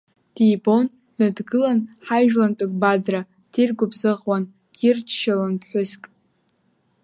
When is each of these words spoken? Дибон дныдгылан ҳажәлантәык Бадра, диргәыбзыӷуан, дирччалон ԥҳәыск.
Дибон 0.35 0.85
дныдгылан 1.15 1.79
ҳажәлантәык 2.05 2.71
Бадра, 2.81 3.21
диргәыбзыӷуан, 3.51 4.43
дирччалон 4.75 5.53
ԥҳәыск. 5.61 6.03